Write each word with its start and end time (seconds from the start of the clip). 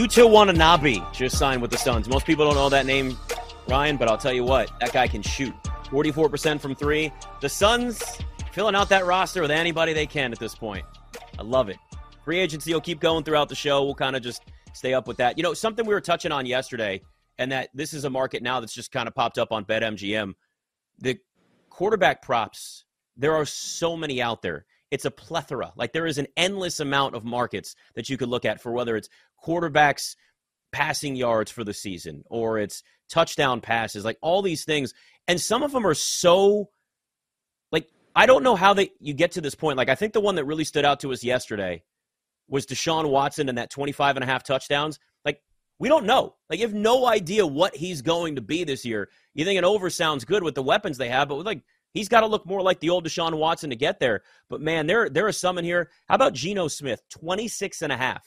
Yuta 0.00 0.30
Watanabe 0.30 1.00
just 1.12 1.36
signed 1.36 1.60
with 1.60 1.72
the 1.72 1.76
Suns. 1.76 2.08
Most 2.08 2.24
people 2.24 2.44
don't 2.44 2.54
know 2.54 2.68
that 2.68 2.86
name, 2.86 3.18
Ryan, 3.66 3.96
but 3.96 4.06
I'll 4.08 4.16
tell 4.16 4.32
you 4.32 4.44
what, 4.44 4.70
that 4.78 4.92
guy 4.92 5.08
can 5.08 5.22
shoot. 5.22 5.52
44% 5.86 6.60
from 6.60 6.76
three. 6.76 7.12
The 7.40 7.48
Suns 7.48 8.00
filling 8.52 8.76
out 8.76 8.88
that 8.90 9.06
roster 9.06 9.42
with 9.42 9.50
anybody 9.50 9.92
they 9.92 10.06
can 10.06 10.30
at 10.30 10.38
this 10.38 10.54
point. 10.54 10.84
I 11.36 11.42
love 11.42 11.68
it. 11.68 11.78
Free 12.24 12.38
agency 12.38 12.72
will 12.72 12.80
keep 12.80 13.00
going 13.00 13.24
throughout 13.24 13.48
the 13.48 13.56
show. 13.56 13.82
We'll 13.82 13.96
kind 13.96 14.14
of 14.14 14.22
just 14.22 14.42
stay 14.72 14.94
up 14.94 15.08
with 15.08 15.16
that. 15.16 15.36
You 15.36 15.42
know, 15.42 15.52
something 15.52 15.84
we 15.84 15.92
were 15.92 16.00
touching 16.00 16.30
on 16.30 16.46
yesterday, 16.46 17.02
and 17.38 17.50
that 17.50 17.70
this 17.74 17.92
is 17.92 18.04
a 18.04 18.10
market 18.10 18.40
now 18.40 18.60
that's 18.60 18.74
just 18.74 18.92
kind 18.92 19.08
of 19.08 19.16
popped 19.16 19.36
up 19.36 19.50
on 19.50 19.64
BetMGM. 19.64 20.34
The 21.00 21.18
quarterback 21.70 22.22
props, 22.22 22.84
there 23.16 23.34
are 23.34 23.44
so 23.44 23.96
many 23.96 24.22
out 24.22 24.42
there. 24.42 24.64
It's 24.90 25.04
a 25.04 25.10
plethora. 25.10 25.72
Like 25.76 25.92
there 25.92 26.06
is 26.06 26.18
an 26.18 26.26
endless 26.36 26.80
amount 26.80 27.14
of 27.14 27.24
markets 27.24 27.74
that 27.94 28.08
you 28.08 28.16
could 28.16 28.28
look 28.28 28.44
at 28.44 28.60
for 28.60 28.72
whether 28.72 28.96
it's 28.96 29.08
quarterbacks 29.44 30.16
passing 30.72 31.16
yards 31.16 31.50
for 31.50 31.64
the 31.64 31.74
season 31.74 32.22
or 32.30 32.58
it's 32.58 32.82
touchdown 33.08 33.60
passes, 33.60 34.04
like 34.04 34.18
all 34.20 34.42
these 34.42 34.64
things. 34.64 34.94
And 35.26 35.40
some 35.40 35.62
of 35.62 35.72
them 35.72 35.86
are 35.86 35.94
so 35.94 36.70
like 37.70 37.88
I 38.14 38.26
don't 38.26 38.42
know 38.42 38.56
how 38.56 38.74
they 38.74 38.90
you 39.00 39.14
get 39.14 39.32
to 39.32 39.40
this 39.40 39.54
point. 39.54 39.76
Like 39.76 39.88
I 39.88 39.94
think 39.94 40.12
the 40.12 40.20
one 40.20 40.36
that 40.36 40.44
really 40.44 40.64
stood 40.64 40.84
out 40.84 41.00
to 41.00 41.12
us 41.12 41.22
yesterday 41.22 41.82
was 42.48 42.66
Deshaun 42.66 43.10
Watson 43.10 43.48
and 43.48 43.58
that 43.58 43.70
25 43.70 44.16
and 44.16 44.24
a 44.24 44.26
half 44.26 44.42
touchdowns. 44.42 44.98
Like 45.24 45.42
we 45.78 45.88
don't 45.88 46.06
know. 46.06 46.34
Like 46.48 46.60
you 46.60 46.66
have 46.66 46.74
no 46.74 47.06
idea 47.06 47.46
what 47.46 47.76
he's 47.76 48.02
going 48.02 48.36
to 48.36 48.42
be 48.42 48.64
this 48.64 48.84
year. 48.84 49.08
You 49.34 49.44
think 49.44 49.58
an 49.58 49.64
over 49.64 49.90
sounds 49.90 50.24
good 50.24 50.42
with 50.42 50.54
the 50.54 50.62
weapons 50.62 50.98
they 50.98 51.10
have, 51.10 51.28
but 51.28 51.36
with 51.36 51.46
like 51.46 51.62
He's 51.94 52.08
got 52.08 52.20
to 52.20 52.26
look 52.26 52.46
more 52.46 52.62
like 52.62 52.80
the 52.80 52.90
old 52.90 53.06
Deshaun 53.06 53.36
Watson 53.38 53.70
to 53.70 53.76
get 53.76 53.98
there. 53.98 54.22
But 54.48 54.60
man, 54.60 54.86
there 54.86 55.08
there 55.08 55.26
are 55.26 55.32
some 55.32 55.58
in 55.58 55.64
here. 55.64 55.90
How 56.08 56.14
about 56.14 56.34
Geno 56.34 56.68
Smith? 56.68 57.02
26 57.10 57.82
and 57.82 57.92
a 57.92 57.96
half. 57.96 58.26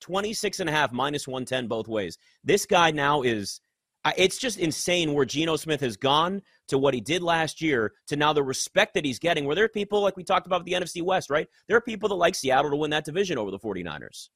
26 0.00 0.60
and 0.60 0.68
a 0.68 0.72
half 0.72 0.92
minus 0.92 1.28
110 1.28 1.68
both 1.68 1.86
ways. 1.86 2.18
This 2.42 2.66
guy 2.66 2.90
now 2.90 3.22
is 3.22 3.60
it's 4.16 4.36
just 4.36 4.58
insane 4.58 5.12
where 5.12 5.24
Geno 5.24 5.56
Smith 5.56 5.80
has 5.80 5.96
gone 5.96 6.42
to 6.68 6.76
what 6.76 6.92
he 6.92 7.00
did 7.00 7.22
last 7.22 7.62
year 7.62 7.92
to 8.08 8.16
now 8.16 8.32
the 8.32 8.42
respect 8.42 8.94
that 8.94 9.04
he's 9.04 9.20
getting. 9.20 9.44
Where 9.44 9.54
there 9.54 9.64
are 9.64 9.68
people 9.68 10.00
like 10.00 10.16
we 10.16 10.24
talked 10.24 10.46
about 10.46 10.64
the 10.64 10.72
NFC 10.72 11.02
West, 11.02 11.30
right? 11.30 11.46
There 11.68 11.76
are 11.76 11.82
people 11.82 12.08
that 12.08 12.16
like 12.16 12.34
Seattle 12.34 12.70
to 12.70 12.76
win 12.76 12.90
that 12.90 13.04
division 13.04 13.38
over 13.38 13.50
the 13.50 13.60
49ers. 13.60 14.28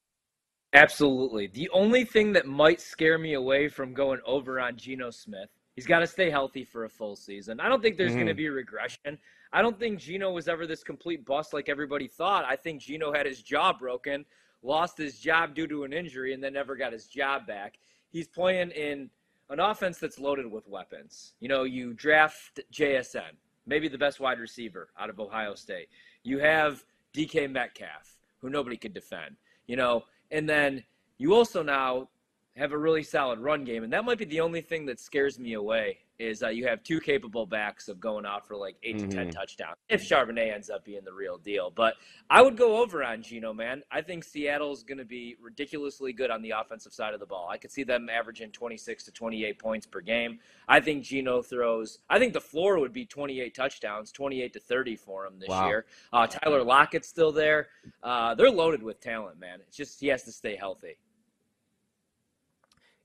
Absolutely. 0.73 1.49
The 1.49 1.69
only 1.73 2.05
thing 2.05 2.33
that 2.35 2.47
might 2.47 2.81
scare 2.81 3.19
me 3.19 3.35
away 3.35 3.69
from 3.69 3.93
going 3.93 4.21
over 4.25 4.61
on 4.61 4.77
Geno 4.77 5.11
Smith 5.11 5.49
He's 5.77 5.87
got 5.87 6.01
to 6.01 6.07
stay 6.07 6.31
healthy 6.31 6.65
for 6.65 6.87
a 6.87 6.89
full 6.89 7.15
season. 7.15 7.61
I 7.61 7.69
don't 7.69 7.83
think 7.83 7.99
there's 7.99 8.11
mm-hmm. 8.11 8.21
going 8.21 8.27
to 8.29 8.35
be 8.35 8.47
a 8.47 8.53
regression. 8.53 9.19
I 9.53 9.61
don't 9.63 9.79
think 9.79 10.01
Geno 10.01 10.33
was 10.33 10.49
ever 10.49 10.67
this 10.67 10.83
complete 10.83 11.25
bust 11.25 11.53
like 11.53 11.69
everybody 11.69 12.09
thought. 12.09 12.47
I 12.47 12.57
think 12.57 12.81
Geno 12.81 13.13
had 13.13 13.27
his 13.27 13.43
jaw 13.43 13.75
broken, 13.75 14.25
lost 14.63 14.97
his 14.97 15.19
job 15.19 15.55
due 15.55 15.67
to 15.69 15.85
an 15.85 15.93
injury, 15.93 16.33
and 16.33 16.43
then 16.43 16.55
never 16.55 16.77
got 16.77 16.93
his 16.93 17.07
job 17.07 17.47
back. 17.47 17.79
He's 18.11 18.27
playing 18.27 18.71
in 18.71 19.11
an 19.51 19.61
offense 19.61 19.99
that's 19.99 20.19
loaded 20.19 20.51
with 20.51 20.67
weapons. 20.67 21.35
You 21.41 21.49
know, 21.49 21.65
you 21.65 21.93
draft 21.93 22.61
JSN, 22.73 23.37
maybe 23.67 23.89
the 23.89 23.99
best 23.99 24.19
wide 24.19 24.41
receiver 24.41 24.89
out 24.99 25.11
of 25.11 25.21
Ohio 25.21 25.55
State. 25.55 25.89
You 26.23 26.39
have 26.39 26.85
DK 27.15 27.51
Metcalf, 27.51 28.17
who 28.41 28.49
nobody 28.49 28.79
could 28.79 28.95
defend. 28.95 29.37
You 29.67 29.77
know, 29.77 30.05
and 30.31 30.49
then 30.49 30.85
you 31.19 31.35
also 31.35 31.63
now 31.63 32.09
have 32.57 32.73
a 32.73 32.79
really 32.79 33.03
solid 33.03 33.39
run 33.39 33.65
game, 33.65 33.85
and 33.85 33.93
that 33.93 34.05
might 34.05 34.19
be 34.19 34.25
the 34.25 34.41
only 34.41 34.61
thing 34.61 34.87
that 34.87 34.99
scares 34.99 35.39
me 35.39 35.55
away 35.55 35.99
is 36.19 36.43
uh, 36.43 36.49
you 36.49 36.67
have 36.67 36.83
two 36.83 37.01
capable 37.01 37.47
backs 37.47 37.89
of 37.89 38.01
going 38.01 38.25
out 38.25 38.47
for 38.47 38.57
like 38.57 38.77
8 38.83 38.97
mm-hmm. 38.97 39.09
to 39.09 39.17
ten 39.17 39.31
touchdowns 39.31 39.77
if 39.89 40.03
Charbonnet 40.03 40.55
ends 40.55 40.71
up 40.71 40.85
being 40.85 41.05
the 41.05 41.13
real 41.13 41.39
deal. 41.39 41.71
But 41.71 41.95
I 42.31 42.43
would 42.43 42.57
go 42.57 42.83
over 42.83 43.05
on 43.05 43.23
Geno, 43.23 43.53
man. 43.53 43.83
I 43.91 44.01
think 44.01 44.25
Seattle's 44.25 44.83
going 44.83 44.99
to 44.99 45.05
be 45.05 45.37
ridiculously 45.41 46.13
good 46.13 46.31
on 46.31 46.43
the 46.43 46.53
offensive 46.53 46.93
side 46.93 47.15
of 47.15 47.21
the 47.21 47.27
ball. 47.27 47.49
I 47.51 47.59
could 47.59 47.71
see 47.71 47.85
them 47.85 48.09
averaging 48.09 48.53
26 48.53 49.05
to 49.05 49.13
28 49.13 49.59
points 49.59 49.87
per 49.87 50.01
game. 50.01 50.39
I 50.69 50.81
think 50.81 51.05
Geno 51.05 51.43
throws. 51.43 51.99
I 52.09 52.19
think 52.19 52.33
the 52.33 52.41
floor 52.41 52.79
would 52.79 52.93
be 52.93 53.05
28 53.05 53.55
touchdowns, 53.55 54.13
28 54.13 54.53
to 54.55 54.61
30 54.61 54.97
for 54.97 55.27
him 55.27 55.39
this 55.39 55.49
wow. 55.49 55.67
year. 55.67 55.87
Uh, 56.13 56.27
Tyler 56.27 56.63
Lockett's 56.63 57.09
still 57.09 57.33
there. 57.33 57.69
Uh, 58.03 58.35
they're 58.35 58.51
loaded 58.51 58.83
with 58.83 59.01
talent, 59.01 59.39
man. 59.39 59.59
It's 59.67 59.77
just 59.77 60.01
he 60.01 60.09
has 60.09 60.23
to 60.25 60.33
stay 60.33 60.57
healthy 60.57 60.97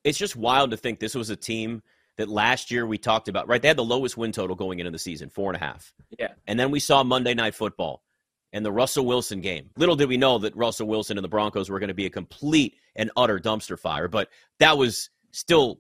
it's 0.04 0.18
just 0.18 0.36
wild 0.36 0.72
to 0.72 0.78
think 0.78 1.00
this 1.00 1.16
was 1.16 1.30
a 1.30 1.36
team 1.36 1.82
that 2.18 2.30
last 2.30 2.72
year 2.72 2.86
we 2.86 2.98
talked 2.98 3.28
about, 3.28 3.48
right? 3.48 3.62
They 3.62 3.68
had 3.68 3.78
the 3.78 3.84
lowest 3.84 4.18
win 4.18 4.32
total 4.32 4.56
going 4.56 4.80
into 4.80 4.92
the 4.92 5.00
season, 5.00 5.30
four 5.30 5.52
and 5.52 5.62
a 5.62 5.66
half. 5.66 5.94
Yeah. 6.20 6.34
And 6.48 6.60
then 6.60 6.72
we 6.72 6.80
saw 6.80 7.04
Monday 7.04 7.34
Night 7.34 7.56
Football 7.56 8.04
and 8.54 8.66
the 8.66 8.72
Russell 8.72 9.06
Wilson 9.06 9.42
game. 9.42 9.70
Little 9.78 9.96
did 9.96 10.10
we 10.10 10.18
know 10.18 10.38
that 10.40 10.56
Russell 10.56 10.88
Wilson 10.88 11.18
and 11.18 11.24
the 11.24 11.30
Broncos 11.30 11.70
were 11.70 11.80
going 11.80 11.88
to 11.88 11.94
be 11.94 12.06
a 12.06 12.10
complete 12.12 12.76
and 12.96 13.12
utter 13.16 13.40
dumpster 13.40 13.80
fire, 13.80 14.08
but 14.08 14.30
that 14.60 14.78
was 14.78 15.10
still 15.32 15.80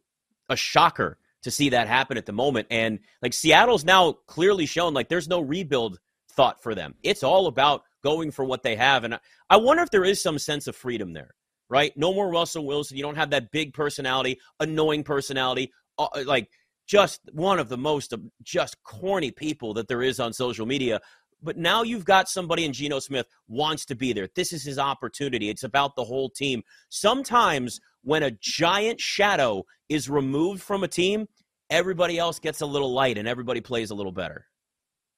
a 0.49 0.55
shocker 0.55 1.17
to 1.43 1.51
see 1.51 1.69
that 1.69 1.87
happen 1.87 2.17
at 2.17 2.25
the 2.25 2.31
moment. 2.31 2.67
And 2.69 2.99
like 3.21 3.33
Seattle's 3.33 3.83
now 3.83 4.13
clearly 4.27 4.65
shown 4.65 4.93
like 4.93 5.09
there's 5.09 5.27
no 5.27 5.41
rebuild 5.41 5.99
thought 6.29 6.63
for 6.63 6.75
them. 6.75 6.95
It's 7.03 7.23
all 7.23 7.47
about 7.47 7.83
going 8.03 8.31
for 8.31 8.45
what 8.45 8.63
they 8.63 8.75
have. 8.75 9.03
And 9.03 9.19
I 9.49 9.57
wonder 9.57 9.83
if 9.83 9.91
there 9.91 10.05
is 10.05 10.21
some 10.21 10.39
sense 10.39 10.67
of 10.67 10.75
freedom 10.75 11.13
there 11.13 11.35
right? 11.71 11.95
No 11.95 12.13
more 12.13 12.29
Russell 12.29 12.65
Wilson. 12.65 12.97
You 12.97 13.03
don't 13.03 13.15
have 13.15 13.29
that 13.29 13.49
big 13.51 13.73
personality, 13.73 14.37
annoying 14.59 15.03
personality, 15.03 15.71
uh, 15.97 16.09
uh 16.13 16.23
like 16.25 16.49
just 16.85 17.21
one 17.31 17.57
of 17.57 17.69
the 17.69 17.77
most 17.77 18.13
just 18.43 18.75
corny 18.83 19.31
people 19.31 19.73
that 19.73 19.87
there 19.87 20.03
is 20.03 20.19
on 20.19 20.33
social 20.33 20.65
media. 20.65 20.99
But 21.41 21.57
now 21.57 21.81
you've 21.81 22.05
got 22.05 22.29
somebody 22.29 22.65
in 22.65 22.73
Geno 22.73 22.99
Smith 22.99 23.25
wants 23.47 23.85
to 23.85 23.95
be 23.95 24.13
there. 24.13 24.27
This 24.35 24.53
is 24.53 24.63
his 24.63 24.77
opportunity. 24.77 25.49
It's 25.49 25.63
about 25.63 25.95
the 25.95 26.03
whole 26.03 26.29
team. 26.29 26.61
Sometimes 26.89 27.79
when 28.03 28.21
a 28.21 28.31
giant 28.41 28.99
shadow 28.99 29.63
is 29.89 30.09
removed 30.09 30.61
from 30.61 30.83
a 30.83 30.87
team, 30.87 31.27
everybody 31.69 32.19
else 32.19 32.37
gets 32.37 32.61
a 32.61 32.65
little 32.65 32.93
light 32.93 33.17
and 33.17 33.27
everybody 33.27 33.61
plays 33.61 33.89
a 33.89 33.95
little 33.95 34.11
better. 34.11 34.45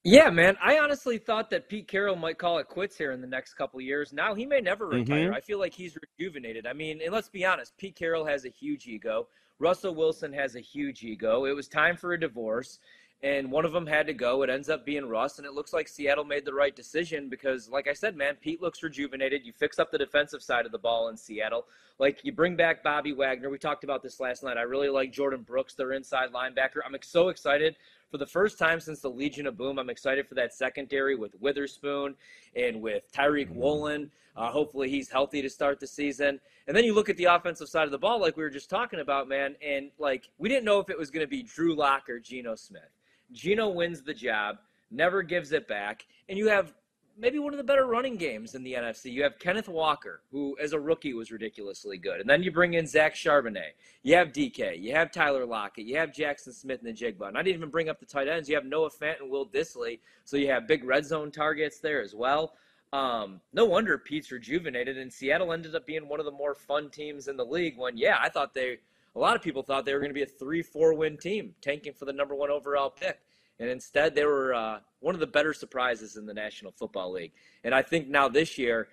Yeah, 0.03 0.29
man. 0.29 0.57
I 0.61 0.79
honestly 0.79 1.17
thought 1.17 1.49
that 1.51 1.69
Pete 1.69 1.87
Carroll 1.87 2.17
might 2.17 2.37
call 2.37 2.57
it 2.57 2.67
quits 2.67 2.97
here 2.97 3.13
in 3.13 3.21
the 3.21 3.27
next 3.27 3.53
couple 3.53 3.79
years. 3.79 4.11
Now 4.11 4.35
he 4.35 4.45
may 4.45 4.59
never 4.59 4.87
retire. 4.87 5.27
Mm-hmm. 5.27 5.33
I 5.33 5.39
feel 5.39 5.59
like 5.59 5.73
he's 5.73 5.97
rejuvenated. 6.19 6.67
I 6.67 6.73
mean, 6.73 6.99
and 7.01 7.13
let's 7.13 7.29
be 7.29 7.45
honest, 7.45 7.77
Pete 7.77 7.95
Carroll 7.95 8.25
has 8.25 8.43
a 8.43 8.49
huge 8.49 8.85
ego. 8.85 9.27
Russell 9.59 9.95
Wilson 9.95 10.33
has 10.33 10.55
a 10.55 10.59
huge 10.59 11.03
ego. 11.03 11.45
It 11.45 11.55
was 11.55 11.69
time 11.69 11.95
for 11.95 12.11
a 12.11 12.19
divorce, 12.19 12.79
and 13.21 13.49
one 13.49 13.63
of 13.63 13.71
them 13.71 13.87
had 13.87 14.05
to 14.07 14.13
go. 14.13 14.43
It 14.43 14.49
ends 14.49 14.69
up 14.69 14.85
being 14.85 15.05
Russ, 15.05 15.37
and 15.37 15.47
it 15.47 15.53
looks 15.53 15.71
like 15.71 15.87
Seattle 15.87 16.25
made 16.25 16.43
the 16.43 16.53
right 16.53 16.75
decision 16.75 17.29
because, 17.29 17.69
like 17.69 17.87
I 17.87 17.93
said, 17.93 18.17
man, 18.17 18.35
Pete 18.41 18.61
looks 18.61 18.83
rejuvenated. 18.83 19.45
You 19.45 19.53
fix 19.53 19.79
up 19.79 19.89
the 19.89 19.97
defensive 19.97 20.43
side 20.43 20.65
of 20.65 20.73
the 20.73 20.77
ball 20.77 21.07
in 21.07 21.15
Seattle. 21.15 21.65
Like 21.97 22.19
you 22.25 22.33
bring 22.33 22.57
back 22.57 22.83
Bobby 22.83 23.13
Wagner. 23.13 23.49
We 23.49 23.57
talked 23.57 23.85
about 23.85 24.03
this 24.03 24.19
last 24.19 24.43
night. 24.43 24.57
I 24.57 24.63
really 24.63 24.89
like 24.89 25.13
Jordyn 25.13 25.45
Brooks, 25.45 25.75
their 25.75 25.93
inside 25.93 26.33
linebacker. 26.33 26.81
I'm 26.85 26.95
so 27.03 27.29
excited 27.29 27.77
for 28.13 28.19
the 28.19 28.28
first 28.28 28.59
time 28.59 28.79
since 28.79 29.00
the 29.00 29.09
Legion 29.09 29.47
of 29.47 29.57
Boom, 29.57 29.79
I'm 29.79 29.90
excited 29.90 30.28
for 30.28 30.35
that 30.35 30.53
secondary 30.53 31.16
with 31.16 31.34
Witherspoon 31.40 32.13
and 32.56 32.79
with 32.79 33.12
Tariq 33.12 33.47
mm-hmm. 33.47 33.56
Woolen. 33.56 34.12
Uh, 34.38 34.51
hopefully, 34.51 34.88
he's 34.88 35.09
healthy 35.09 35.41
to 35.41 35.50
start 35.50 35.79
the 35.79 35.88
season. 35.88 36.40
And 36.68 36.78
then 36.78 36.84
you 36.84 36.94
look 36.94 37.09
at 37.09 37.18
the 37.18 37.24
offensive 37.24 37.69
side 37.69 37.85
of 37.85 37.91
the 37.91 37.97
ball, 37.97 38.22
like 38.22 38.38
we 38.38 38.44
were 38.44 38.51
just 38.51 38.69
talking 38.69 39.00
about, 39.00 39.28
man, 39.28 39.56
and 39.66 39.90
like 39.97 40.29
we 40.38 40.47
didn't 40.47 40.63
know 40.63 40.79
if 40.79 40.91
it 40.91 40.97
was 40.97 41.09
going 41.09 41.25
to 41.25 41.29
be 41.29 41.41
Drew 41.41 41.74
Lock 41.74 42.07
or 42.07 42.19
Geno 42.19 42.53
Smith. 42.53 42.84
Geno 43.31 43.69
wins 43.69 44.03
the 44.03 44.13
job, 44.13 44.57
never 44.91 45.24
gives 45.24 45.51
it 45.51 45.68
back, 45.68 46.06
and 46.30 46.38
you 46.38 46.47
have 46.50 46.75
maybe 47.18 47.40
one 47.40 47.53
of 47.53 47.57
the 47.57 47.63
better 47.63 47.85
running 47.85 48.16
games 48.16 48.56
in 48.56 48.63
the 48.63 48.74
NFC. 48.74 49.12
You 49.12 49.24
have 49.24 49.40
Kenneth 49.40 49.68
Walker, 49.68 50.22
who 50.31 50.57
as 50.62 50.74
a 50.74 50.79
rookie 50.79 51.13
was 51.13 51.31
ridiculously 51.31 51.97
good. 51.97 52.19
And 52.19 52.29
then 52.29 52.44
you 52.44 52.51
bring 52.51 52.74
in 52.74 52.88
Zach 52.88 53.16
Charbonnet. 53.16 53.74
You 54.01 54.16
have 54.16 54.29
DK. 54.29 54.81
You 54.81 54.94
have 54.94 55.12
Tyler 55.12 55.46
Lockett. 55.46 55.85
You 55.85 55.97
have 55.97 56.13
Jackson 56.13 56.53
Smith-Njigba. 56.53 57.28
And 57.28 57.38
I 57.38 57.44
didn't 57.44 57.57
even 57.57 57.69
bring 57.69 57.90
up 57.90 58.00
the 58.00 58.06
tight 58.06 58.28
ends. 58.28 58.50
You 58.50 58.56
have 58.56 58.66
Noah 58.66 58.90
Fant 58.90 59.22
and 59.22 59.29
Will 59.29 59.46
Dissly. 59.46 60.00
So 60.25 60.38
you 60.38 60.50
have 60.50 60.68
big 60.68 60.84
red 60.84 61.06
zone 61.06 61.31
targets 61.31 61.79
there 61.79 62.01
as 62.01 62.16
well. 62.16 62.53
Um, 62.91 63.41
no 63.53 63.66
wonder 63.66 63.97
Pete's 63.97 64.31
rejuvenated. 64.31 64.97
And 64.97 65.12
Seattle 65.12 65.53
ended 65.53 65.75
up 65.75 65.85
being 65.85 66.07
one 66.07 66.19
of 66.19 66.25
the 66.25 66.31
more 66.31 66.56
fun 66.56 66.90
teams 66.90 67.28
in 67.28 67.38
the 67.38 67.45
league 67.45 67.78
when, 67.78 67.97
yeah, 67.97 68.18
I 68.22 68.30
thought 68.30 68.53
they, 68.53 68.78
a 69.16 69.19
lot 69.19 69.36
of 69.36 69.42
people 69.42 69.63
thought 69.63 69.86
they 69.86 69.94
were 69.94 70.00
going 70.00 70.09
to 70.09 70.13
be 70.13 70.24
a 70.24 70.27
3 70.27 70.62
4 70.62 70.94
win 70.94 71.18
team, 71.18 71.54
tanking 71.62 71.94
for 71.94 72.06
the 72.06 72.13
number 72.13 72.36
one 72.36 72.50
overall 72.50 72.89
pick 72.89 73.19
and 73.59 73.69
instead 73.69 74.15
they 74.15 74.25
were 74.25 74.53
uh, 74.53 74.79
one 75.00 75.15
of 75.15 75.19
the 75.19 75.27
better 75.27 75.53
surprises 75.53 76.15
in 76.17 76.25
the 76.25 76.33
National 76.33 76.71
Football 76.71 77.13
League. 77.13 77.31
And 77.63 77.73
I 77.73 77.81
think 77.81 78.07
now 78.07 78.27
this 78.27 78.57
year, 78.57 78.88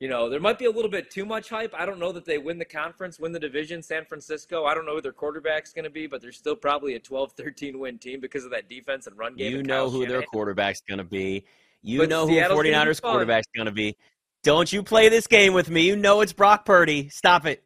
you 0.00 0.08
know, 0.08 0.28
there 0.28 0.40
might 0.40 0.58
be 0.58 0.64
a 0.64 0.70
little 0.70 0.90
bit 0.90 1.10
too 1.10 1.24
much 1.24 1.48
hype. 1.48 1.72
I 1.78 1.86
don't 1.86 2.00
know 2.00 2.10
that 2.10 2.24
they 2.24 2.36
win 2.36 2.58
the 2.58 2.64
conference, 2.64 3.20
win 3.20 3.30
the 3.30 3.38
division, 3.38 3.82
San 3.82 4.04
Francisco. 4.04 4.64
I 4.64 4.74
don't 4.74 4.84
know 4.84 4.96
who 4.96 5.00
their 5.00 5.12
quarterback's 5.12 5.72
going 5.72 5.84
to 5.84 5.90
be, 5.90 6.08
but 6.08 6.20
they're 6.20 6.32
still 6.32 6.56
probably 6.56 6.94
a 6.94 6.98
12 6.98 7.32
13 7.32 7.78
win 7.78 7.98
team 7.98 8.20
because 8.20 8.44
of 8.44 8.50
that 8.50 8.68
defense 8.68 9.06
and 9.06 9.16
run 9.16 9.36
game. 9.36 9.52
You 9.52 9.62
know 9.62 9.88
who 9.88 10.02
Shanahan. 10.02 10.08
their 10.08 10.22
quarterback's 10.26 10.80
going 10.80 10.98
to 10.98 11.04
be. 11.04 11.44
You 11.82 12.00
but 12.00 12.08
know 12.08 12.26
Seattle's 12.26 12.60
who 12.60 12.68
49ers 12.68 13.00
quarterback's 13.00 13.48
going 13.54 13.66
to 13.66 13.72
be. 13.72 13.96
Don't 14.42 14.72
you 14.72 14.82
play 14.82 15.08
this 15.08 15.28
game 15.28 15.54
with 15.54 15.70
me. 15.70 15.82
You 15.82 15.94
know 15.94 16.20
it's 16.20 16.32
Brock 16.32 16.64
Purdy. 16.64 17.08
Stop 17.08 17.46
it. 17.46 17.62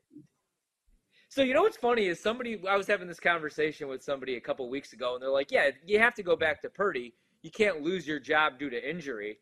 So 1.37 1.43
you 1.43 1.53
know 1.53 1.65
what's 1.65 1.77
funny 1.77 2.06
is 2.06 2.19
somebody 2.19 2.59
I 2.67 2.79
was 2.79 2.87
having 2.87 3.06
this 3.06 3.21
conversation 3.21 3.88
with 3.88 4.03
somebody 4.03 4.37
a 4.37 4.41
couple 4.41 4.71
weeks 4.71 4.94
ago, 4.94 5.12
and 5.12 5.23
they're 5.23 5.29
like, 5.29 5.53
"Yeah, 5.53 5.69
you 5.85 5.99
have 5.99 6.15
to 6.15 6.23
go 6.23 6.35
back 6.35 6.62
to 6.62 6.71
Purdy. 6.71 7.12
You 7.43 7.50
can't 7.50 7.83
lose 7.83 8.09
your 8.09 8.19
job 8.19 8.59
due 8.59 8.71
to 8.71 8.91
injury." 8.91 9.38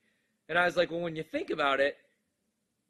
And 0.49 0.59
I 0.59 0.65
was 0.65 0.77
like, 0.77 0.91
"Well, 0.91 1.03
when 1.03 1.15
you 1.15 1.23
think 1.23 1.51
about 1.51 1.79
it, 1.79 1.97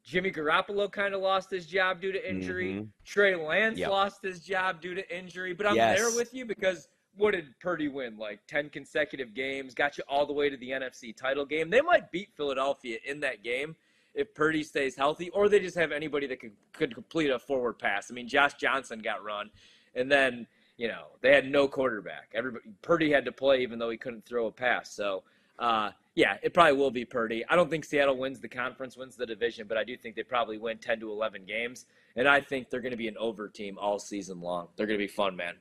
Jimmy 0.03 0.31
Garoppolo 0.31 0.91
kind 0.91 1.13
of 1.13 1.21
lost 1.21 1.51
his 1.51 1.67
job 1.67 2.01
due 2.01 2.13
to 2.13 2.29
injury. 2.29 2.73
Mm-hmm. 2.73 2.85
Trey 3.05 3.35
Lance 3.35 3.77
yep. 3.77 3.91
lost 3.91 4.23
his 4.23 4.39
job 4.39 4.81
due 4.81 4.95
to 4.95 5.15
injury. 5.15 5.53
But 5.53 5.67
I'm 5.67 5.75
yes. 5.75 5.99
there 5.99 6.09
with 6.15 6.33
you 6.33 6.43
because 6.43 6.87
what 7.15 7.35
did 7.35 7.53
Purdy 7.59 7.89
win? 7.89 8.17
Like 8.17 8.39
10 8.47 8.71
consecutive 8.71 9.35
games, 9.35 9.75
got 9.75 9.99
you 9.99 10.03
all 10.09 10.25
the 10.25 10.33
way 10.33 10.49
to 10.49 10.57
the 10.57 10.71
NFC 10.71 11.15
title 11.15 11.45
game. 11.45 11.69
They 11.69 11.81
might 11.81 12.11
beat 12.11 12.29
Philadelphia 12.35 12.97
in 13.05 13.19
that 13.19 13.43
game 13.43 13.75
if 14.15 14.33
Purdy 14.33 14.63
stays 14.63 14.95
healthy, 14.95 15.29
or 15.31 15.49
they 15.49 15.59
just 15.59 15.77
have 15.77 15.91
anybody 15.91 16.25
that 16.27 16.39
could, 16.39 16.53
could 16.73 16.93
complete 16.93 17.29
a 17.29 17.37
forward 17.37 17.77
pass. 17.77 18.09
I 18.09 18.13
mean, 18.13 18.27
Josh 18.27 18.53
Johnson 18.55 18.99
got 18.99 19.23
run, 19.23 19.49
and 19.93 20.11
then, 20.11 20.47
you 20.77 20.87
know, 20.87 21.07
they 21.21 21.33
had 21.33 21.49
no 21.49 21.67
quarterback. 21.67 22.31
Everybody 22.33 22.65
Purdy 22.81 23.11
had 23.11 23.25
to 23.25 23.31
play 23.31 23.61
even 23.61 23.77
though 23.77 23.89
he 23.89 23.97
couldn't 23.97 24.25
throw 24.25 24.47
a 24.47 24.51
pass. 24.51 24.91
So, 24.93 25.23
uh, 25.59 25.91
yeah, 26.15 26.37
it 26.41 26.53
probably 26.53 26.77
will 26.77 26.91
be 26.91 27.05
Purdy. 27.05 27.43
I 27.49 27.55
don't 27.55 27.69
think 27.69 27.83
Seattle 27.83 28.17
wins 28.17 28.39
the 28.39 28.47
conference, 28.47 28.95
wins 28.97 29.15
the 29.15 29.25
division, 29.25 29.67
but 29.67 29.77
I 29.77 29.83
do 29.83 29.97
think 29.97 30.15
they 30.15 30.23
probably 30.23 30.57
win 30.57 30.77
10 30.77 31.01
to 31.01 31.11
11 31.11 31.45
games. 31.45 31.85
And 32.15 32.27
I 32.27 32.39
think 32.39 32.69
they're 32.69 32.81
going 32.81 32.91
to 32.91 32.97
be 32.97 33.09
an 33.09 33.17
over 33.17 33.49
team 33.49 33.77
all 33.77 33.99
season 33.99 34.39
long. 34.39 34.69
They're 34.75 34.87
going 34.87 34.99
to 34.99 35.03
be 35.03 35.11
fun, 35.11 35.35
man. 35.35 35.55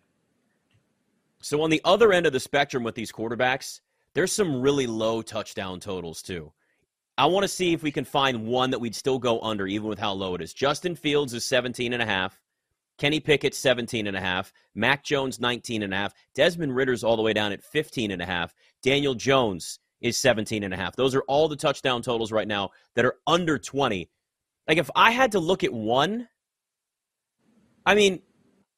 So 1.40 1.60
on 1.62 1.70
the 1.70 1.80
other 1.84 2.12
end 2.12 2.26
of 2.26 2.32
the 2.32 2.40
spectrum 2.40 2.84
with 2.84 2.94
these 2.94 3.12
quarterbacks, 3.12 3.80
there's 4.14 4.32
some 4.32 4.62
really 4.62 4.86
low 4.86 5.22
touchdown 5.22 5.80
totals 5.80 6.22
too. 6.22 6.52
I 7.16 7.26
want 7.26 7.44
to 7.44 7.48
see 7.48 7.72
if 7.72 7.82
we 7.82 7.92
can 7.92 8.04
find 8.04 8.46
one 8.46 8.70
that 8.70 8.80
we'd 8.80 8.94
still 8.94 9.18
go 9.18 9.40
under, 9.40 9.66
even 9.66 9.88
with 9.88 9.98
how 9.98 10.12
low 10.12 10.34
it 10.34 10.42
is. 10.42 10.52
Justin 10.52 10.96
Fields 10.96 11.32
is 11.32 11.46
17 11.46 11.92
and 11.92 12.02
a 12.02 12.06
half. 12.06 12.40
Kenny 12.98 13.20
Pickett 13.20 13.54
17 13.54 14.06
and 14.06 14.16
a 14.16 14.20
half, 14.20 14.52
Mac 14.74 15.02
Jones 15.02 15.40
19 15.40 15.82
and 15.82 15.92
a 15.92 15.96
half, 15.96 16.14
Desmond 16.34 16.76
Ridder's 16.76 17.02
all 17.02 17.16
the 17.16 17.22
way 17.22 17.32
down 17.32 17.52
at 17.52 17.62
15 17.62 18.12
and 18.12 18.22
a 18.22 18.26
half, 18.26 18.54
Daniel 18.82 19.14
Jones 19.14 19.80
is 20.00 20.16
17 20.16 20.62
and 20.62 20.72
a 20.72 20.76
half. 20.76 20.94
Those 20.94 21.14
are 21.14 21.22
all 21.22 21.48
the 21.48 21.56
touchdown 21.56 22.02
totals 22.02 22.30
right 22.30 22.46
now 22.46 22.70
that 22.94 23.04
are 23.04 23.16
under 23.26 23.58
20. 23.58 24.08
Like 24.68 24.78
if 24.78 24.90
I 24.94 25.10
had 25.10 25.32
to 25.32 25.40
look 25.40 25.64
at 25.64 25.72
one, 25.72 26.28
I 27.84 27.94
mean, 27.94 28.22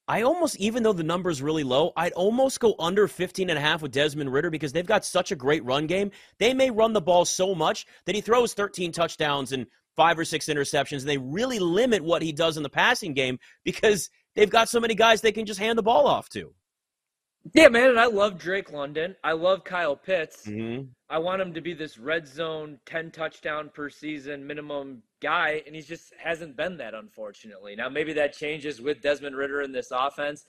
I 0.08 0.23
almost 0.23 0.56
even 0.56 0.82
though 0.82 0.93
the 0.93 1.03
number 1.03 1.31
is 1.31 1.43
really 1.43 1.64
low, 1.64 1.93
I'd 1.97 2.12
almost 2.12 2.61
go 2.61 2.75
under 2.79 3.08
15 3.08 3.50
and 3.50 3.58
a 3.58 3.62
half 3.62 3.82
with 3.82 3.93
Desmond 3.93 4.32
Ridder 4.32 4.50
because 4.50 4.73
they've 4.73 4.87
got 4.87 5.05
such 5.05 5.32
a 5.32 5.37
great 5.37 5.64
run 5.64 5.87
game. 5.87 6.12
They 6.38 6.55
may 6.55 6.70
run 6.70 6.93
the 6.93 7.00
ball 7.00 7.25
so 7.25 7.55
much 7.55 7.87
that 8.05 8.14
he 8.14 8.20
throws 8.20 8.55
13 8.55 8.93
touchdowns 8.93 9.53
and 9.53 9.67
five 9.97 10.19
or 10.19 10.25
six 10.25 10.47
interceptions 10.47 11.00
and 11.00 11.08
they 11.08 11.19
really 11.19 11.58
limit 11.58 12.05
what 12.05 12.23
he 12.23 12.32
does 12.32 12.56
in 12.56 12.62
the 12.62 12.69
passing 12.69 13.14
game 13.14 13.38
because 13.64 14.11
they've 14.35 14.50
got 14.50 14.69
so 14.69 14.79
many 14.79 14.94
guys 14.94 15.20
they 15.20 15.32
can 15.32 15.47
just 15.47 15.61
hand 15.61 15.79
the 15.79 15.82
ball 15.82 16.06
off 16.06 16.29
to. 16.29 16.55
Yeah, 17.55 17.69
man, 17.69 17.91
and 17.91 18.00
I 18.00 18.06
love 18.06 18.38
Drake 18.38 18.73
London. 18.73 19.14
I 19.23 19.32
love 19.32 19.62
Kyle 19.62 19.97
Pitts. 19.97 20.47
Mm-hmm. 20.47 20.88
I 21.08 21.19
want 21.19 21.41
him 21.41 21.55
to 21.55 21.61
be 21.61 21.75
this 21.75 21.97
red 21.97 22.26
zone, 22.26 22.79
10 22.87 23.12
touchdown 23.12 23.70
per 23.73 23.88
season 23.88 24.47
minimum 24.47 25.03
guy, 25.21 25.63
and 25.67 25.75
he 25.75 25.83
just 25.83 26.13
hasn't 26.23 26.57
been 26.57 26.77
that, 26.79 26.95
unfortunately. 26.95 27.77
Now, 27.77 27.89
maybe 27.89 28.13
that 28.15 28.33
changes 28.33 28.81
with 28.81 29.01
Desmond 29.01 29.37
Ridder 29.37 29.63
in 29.63 29.73
this 29.73 29.91
offense. 29.91 30.45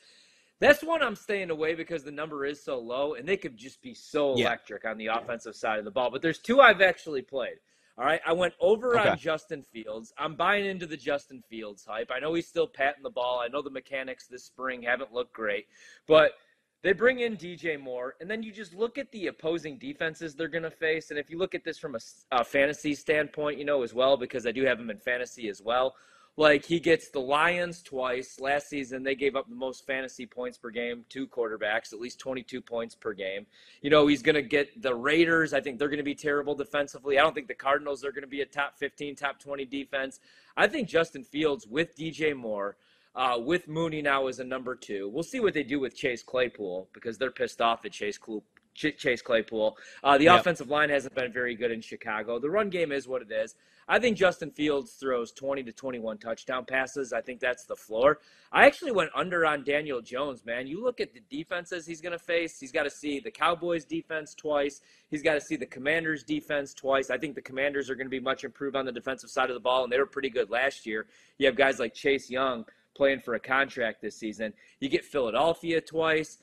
That's 0.59 0.83
one 0.83 1.03
I'm 1.03 1.15
staying 1.15 1.51
away 1.51 1.75
because 1.75 2.03
the 2.03 2.11
number 2.11 2.45
is 2.45 2.63
so 2.63 2.79
low, 2.79 3.13
and 3.13 3.27
they 3.27 3.37
could 3.37 3.57
just 3.57 3.81
be 3.81 3.93
so 3.93 4.35
yeah. 4.35 4.47
electric 4.47 4.85
on 4.85 4.97
the 4.97 5.07
offensive 5.07 5.55
side 5.55 5.79
of 5.79 5.85
the 5.85 5.91
ball. 5.91 6.09
But 6.09 6.21
there's 6.21 6.39
two 6.39 6.59
I've 6.61 6.81
actually 6.81 7.21
played. 7.21 7.57
All 7.97 8.05
right, 8.05 8.21
I 8.27 8.33
went 8.33 8.53
over 8.59 8.99
okay. 8.99 9.09
on 9.09 9.17
Justin 9.17 9.63
Fields. 9.73 10.13
I'm 10.19 10.35
buying 10.35 10.65
into 10.65 10.85
the 10.85 10.97
Justin 10.97 11.43
Fields 11.49 11.83
hype. 11.87 12.11
I 12.13 12.19
know 12.19 12.33
he's 12.35 12.47
still 12.47 12.67
patting 12.67 13.01
the 13.01 13.09
ball. 13.09 13.39
I 13.43 13.47
know 13.47 13.63
the 13.63 13.71
mechanics 13.71 14.27
this 14.27 14.43
spring 14.43 14.83
haven't 14.83 15.13
looked 15.13 15.33
great, 15.33 15.67
but– 16.07 16.33
they 16.87 16.93
bring 16.93 17.19
in 17.19 17.35
DJ 17.35 17.77
Moore, 17.77 18.15
and 18.21 18.31
then 18.31 18.41
you 18.41 18.49
just 18.49 18.73
look 18.73 18.97
at 18.97 19.11
the 19.11 19.27
opposing 19.27 19.77
defenses 19.77 20.35
they're 20.35 20.47
going 20.47 20.63
to 20.63 20.71
face. 20.71 21.09
And 21.09 21.19
if 21.19 21.29
you 21.29 21.37
look 21.37 21.53
at 21.53 21.65
this 21.65 21.77
from 21.77 21.95
a, 21.95 21.99
a, 22.31 22.45
fantasy 22.45 22.95
standpoint, 22.95 23.59
you 23.59 23.65
know, 23.65 23.83
as 23.83 23.93
well, 23.93 24.15
because 24.15 24.47
I 24.47 24.53
do 24.53 24.63
have 24.63 24.79
him 24.79 24.89
in 24.89 24.97
fantasy 24.97 25.49
as 25.49 25.61
well. 25.61 25.95
Like 26.37 26.63
he 26.63 26.79
gets 26.79 27.09
the 27.09 27.19
Lions 27.19 27.83
twice. 27.83 28.39
Last 28.39 28.69
season, 28.69 29.03
they 29.03 29.15
gave 29.15 29.35
up 29.35 29.49
the 29.49 29.55
most 29.55 29.85
fantasy 29.85 30.25
points 30.25 30.57
per 30.57 30.69
game, 30.69 31.03
two 31.09 31.27
quarterbacks, 31.27 31.91
at 31.91 31.99
least 31.99 32.19
22 32.19 32.61
points 32.61 32.95
per 32.95 33.11
game. 33.11 33.45
You 33.81 33.89
know, 33.89 34.07
he's 34.07 34.21
going 34.21 34.35
to 34.35 34.41
get 34.41 34.81
the 34.81 34.95
Raiders. 34.95 35.53
I 35.53 35.59
think 35.59 35.79
they're 35.79 35.89
going 35.89 35.97
to 35.97 36.03
be 36.03 36.15
terrible 36.15 36.55
defensively. 36.55 37.19
I 37.19 37.21
don't 37.21 37.35
think 37.35 37.49
the 37.49 37.53
Cardinals 37.53 38.05
are 38.05 38.13
going 38.13 38.23
to 38.23 38.29
be 38.29 38.39
a 38.43 38.45
top 38.45 38.77
15, 38.77 39.17
top 39.17 39.39
20 39.41 39.65
defense. 39.65 40.21
I 40.55 40.67
think 40.67 40.87
Justin 40.87 41.25
Fields 41.25 41.67
with 41.67 41.97
DJ 41.97 42.33
Moore 42.33 42.77
uh, 43.17 43.37
with 43.37 43.67
Mooney 43.67 44.01
now 44.01 44.27
as 44.27 44.39
a 44.39 44.43
number 44.43 44.75
two. 44.75 45.09
We'll 45.09 45.23
see 45.23 45.39
what 45.39 45.53
they 45.53 45.63
do 45.63 45.79
with 45.79 45.95
Chase 45.95 46.23
Claypool 46.23 46.87
because 46.93 47.17
they're 47.17 47.31
pissed 47.31 47.59
off 47.59 47.83
at 47.83 47.91
Chase 47.91 48.17
Claypool. 48.17 48.45
Chase 48.75 49.23
Claypool. 49.23 49.75
Uh, 50.03 50.19
the 50.19 50.25
yep. 50.25 50.39
offensive 50.39 50.69
line 50.69 50.91
hasn't 50.91 51.15
been 51.15 51.33
very 51.33 51.55
good 51.55 51.71
in 51.71 51.81
Chicago. 51.81 52.37
The 52.37 52.51
run 52.51 52.69
game 52.69 52.91
is 52.91 53.07
what 53.07 53.23
it 53.23 53.31
is. 53.31 53.55
I 53.87 53.97
think 53.97 54.17
Justin 54.17 54.51
Fields 54.51 54.91
throws 54.99 55.31
20 55.31 55.63
to 55.63 55.71
21 55.71 56.19
touchdown 56.19 56.63
passes. 56.63 57.11
I 57.11 57.21
think 57.21 57.39
that's 57.39 57.65
the 57.65 57.75
floor. 57.75 58.19
I 58.51 58.67
actually 58.67 58.91
went 58.91 59.09
under 59.15 59.47
on 59.47 59.63
Daniel 59.63 59.99
Jones, 59.99 60.45
man. 60.45 60.67
You 60.67 60.83
look 60.83 61.01
at 61.01 61.11
the 61.11 61.21
defenses 61.27 61.87
he's 61.87 62.01
going 62.01 62.11
to 62.11 62.19
face. 62.19 62.59
He's 62.59 62.71
got 62.71 62.83
to 62.83 62.91
see 62.91 63.19
the 63.19 63.31
Cowboys 63.31 63.83
defense 63.83 64.35
twice. 64.35 64.81
He's 65.09 65.23
got 65.23 65.33
to 65.33 65.41
see 65.41 65.55
the 65.55 65.65
Commanders 65.65 66.23
defense 66.23 66.75
twice. 66.75 67.09
I 67.09 67.17
think 67.17 67.33
the 67.33 67.41
Commanders 67.41 67.89
are 67.89 67.95
going 67.95 68.05
to 68.05 68.11
be 68.11 68.19
much 68.19 68.43
improved 68.43 68.75
on 68.75 68.85
the 68.85 68.91
defensive 68.91 69.31
side 69.31 69.49
of 69.49 69.55
the 69.55 69.59
ball, 69.59 69.85
and 69.85 69.91
they 69.91 69.97
were 69.97 70.05
pretty 70.05 70.29
good 70.29 70.51
last 70.51 70.85
year. 70.85 71.07
You 71.39 71.47
have 71.47 71.55
guys 71.55 71.79
like 71.79 71.95
Chase 71.95 72.29
Young 72.29 72.65
playing 72.97 73.21
for 73.21 73.35
a 73.35 73.39
contract 73.39 74.01
this 74.01 74.17
season. 74.17 74.51
You 74.79 74.89
get 74.89 75.05
Philadelphia 75.05 75.79
twice. 75.79 76.39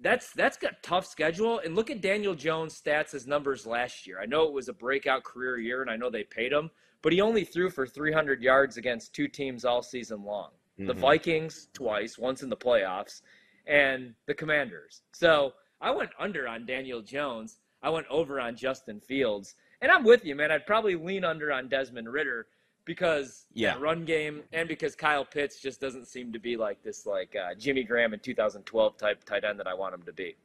That's 0.00 0.32
that's 0.32 0.56
got 0.56 0.82
tough 0.82 1.06
schedule. 1.06 1.58
And 1.58 1.74
look 1.74 1.90
at 1.90 2.00
Daniel 2.00 2.34
Jones' 2.34 2.80
stats 2.80 3.12
his 3.12 3.26
numbers 3.26 3.66
last 3.66 4.06
year. 4.06 4.20
I 4.20 4.26
know 4.26 4.44
it 4.44 4.52
was 4.52 4.68
a 4.68 4.72
breakout 4.72 5.24
career 5.24 5.58
year, 5.58 5.82
and 5.82 5.90
I 5.90 5.96
know 5.96 6.10
they 6.10 6.24
paid 6.24 6.52
him, 6.52 6.70
but 7.02 7.12
he 7.12 7.20
only 7.20 7.44
threw 7.44 7.70
for 7.70 7.86
300 7.86 8.42
yards 8.42 8.76
against 8.76 9.14
two 9.14 9.28
teams 9.28 9.64
all 9.64 9.82
season 9.82 10.24
long. 10.24 10.50
Mm-hmm. 10.78 10.86
The 10.86 10.94
Vikings 10.94 11.68
twice, 11.72 12.18
once 12.18 12.42
in 12.42 12.48
the 12.48 12.56
playoffs, 12.56 13.22
and 13.66 14.14
the 14.26 14.34
Commanders. 14.34 15.02
So 15.12 15.52
I 15.80 15.90
went 15.90 16.10
under 16.18 16.48
on 16.48 16.66
Daniel 16.66 17.02
Jones. 17.02 17.58
I 17.82 17.90
went 17.90 18.06
over 18.08 18.40
on 18.40 18.56
Justin 18.56 19.00
Fields. 19.00 19.54
And 19.80 19.92
I'm 19.92 20.04
with 20.04 20.24
you, 20.24 20.34
man. 20.34 20.50
I'd 20.50 20.66
probably 20.66 20.96
lean 20.96 21.24
under 21.24 21.52
on 21.52 21.68
Desmond 21.68 22.10
Ridder 22.10 22.46
because 22.84 23.46
yeah, 23.52 23.76
run 23.78 24.04
game 24.04 24.42
and 24.52 24.68
because 24.68 24.94
Kyle 24.94 25.24
Pitts 25.24 25.60
just 25.60 25.80
doesn't 25.80 26.06
seem 26.06 26.32
to 26.32 26.38
be 26.38 26.56
like 26.56 26.82
this 26.82 27.06
like 27.06 27.34
uh, 27.36 27.54
Jimmy 27.54 27.84
Graham 27.84 28.14
in 28.14 28.20
2012 28.20 28.96
type 28.96 29.24
tight 29.24 29.44
end 29.44 29.58
that 29.58 29.66
I 29.66 29.74
want 29.74 29.94
him 29.94 30.02
to 30.02 30.12
be. 30.12 30.36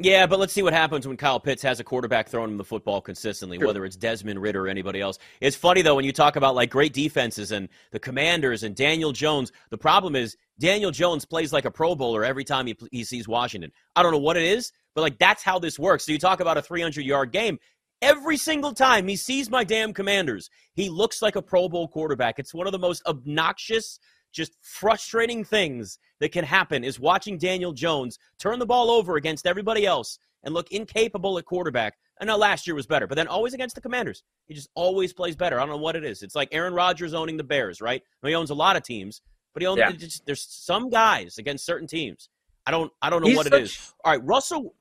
Yeah, 0.00 0.26
but 0.26 0.38
let's 0.38 0.52
see 0.52 0.62
what 0.62 0.72
happens 0.72 1.08
when 1.08 1.16
Kyle 1.16 1.40
Pitts 1.40 1.60
has 1.62 1.80
a 1.80 1.84
quarterback 1.84 2.28
throwing 2.28 2.52
him 2.52 2.56
the 2.56 2.62
football 2.62 3.00
consistently, 3.00 3.58
sure. 3.58 3.66
whether 3.66 3.84
it's 3.84 3.96
Desmond 3.96 4.40
Ridder 4.40 4.66
or 4.66 4.68
anybody 4.68 5.00
else. 5.00 5.18
It's 5.40 5.56
funny 5.56 5.82
though 5.82 5.96
when 5.96 6.04
you 6.04 6.12
talk 6.12 6.36
about 6.36 6.54
like 6.54 6.70
great 6.70 6.92
defenses 6.92 7.50
and 7.50 7.68
the 7.90 7.98
Commanders 7.98 8.62
and 8.62 8.76
Daniel 8.76 9.10
Jones. 9.10 9.50
The 9.70 9.78
problem 9.78 10.14
is 10.14 10.36
Daniel 10.60 10.92
Jones 10.92 11.24
plays 11.24 11.52
like 11.52 11.64
a 11.64 11.70
Pro 11.70 11.96
Bowler 11.96 12.24
every 12.24 12.44
time 12.44 12.68
he, 12.68 12.76
he 12.92 13.02
sees 13.02 13.26
Washington. 13.26 13.72
I 13.96 14.04
don't 14.04 14.12
know 14.12 14.18
what 14.18 14.36
it 14.36 14.44
is, 14.44 14.72
but 14.94 15.00
like 15.00 15.18
that's 15.18 15.42
how 15.42 15.58
this 15.58 15.80
works. 15.80 16.06
So 16.06 16.12
you 16.12 16.18
talk 16.18 16.38
about 16.38 16.56
a 16.56 16.62
300 16.62 17.04
yard 17.04 17.32
game. 17.32 17.58
Every 18.00 18.36
single 18.36 18.72
time 18.72 19.08
he 19.08 19.16
sees 19.16 19.50
my 19.50 19.64
damn 19.64 19.92
commanders, 19.92 20.50
he 20.74 20.88
looks 20.88 21.20
like 21.20 21.36
a 21.36 21.42
Pro 21.42 21.68
Bowl 21.68 21.88
quarterback. 21.88 22.38
It's 22.38 22.54
one 22.54 22.66
of 22.66 22.72
the 22.72 22.78
most 22.78 23.04
obnoxious, 23.06 23.98
just 24.32 24.52
frustrating 24.62 25.44
things 25.44 25.98
that 26.20 26.30
can 26.30 26.44
happen 26.44 26.84
is 26.84 27.00
watching 27.00 27.38
Daniel 27.38 27.72
Jones 27.72 28.18
turn 28.38 28.58
the 28.58 28.66
ball 28.66 28.90
over 28.90 29.16
against 29.16 29.46
everybody 29.46 29.84
else 29.84 30.18
and 30.44 30.54
look 30.54 30.70
incapable 30.70 31.38
at 31.38 31.44
quarterback. 31.44 31.94
I 32.20 32.24
know 32.24 32.36
last 32.36 32.66
year 32.66 32.74
was 32.74 32.86
better, 32.86 33.06
but 33.06 33.14
then 33.16 33.28
always 33.28 33.54
against 33.54 33.74
the 33.74 33.80
Commanders, 33.80 34.22
he 34.46 34.54
just 34.54 34.68
always 34.74 35.12
plays 35.12 35.36
better. 35.36 35.56
I 35.56 35.60
don't 35.60 35.70
know 35.70 35.76
what 35.76 35.96
it 35.96 36.04
is. 36.04 36.22
It's 36.22 36.34
like 36.34 36.48
Aaron 36.52 36.74
Rodgers 36.74 37.14
owning 37.14 37.36
the 37.36 37.44
Bears, 37.44 37.80
right? 37.80 38.02
he 38.24 38.34
owns 38.34 38.50
a 38.50 38.54
lot 38.54 38.76
of 38.76 38.82
teams, 38.82 39.22
but 39.54 39.62
he 39.62 39.66
owns 39.66 39.78
yeah. 39.78 39.90
just, 39.92 40.26
there's 40.26 40.46
some 40.48 40.90
guys 40.90 41.38
against 41.38 41.64
certain 41.64 41.86
teams. 41.86 42.28
I 42.66 42.70
don't 42.70 42.92
I 43.00 43.08
don't 43.08 43.22
know 43.22 43.28
He's 43.28 43.36
what 43.36 43.46
such, 43.46 43.54
it 43.54 43.62
is. 43.62 43.94
All 44.04 44.12
right, 44.12 44.24
Russell 44.24 44.74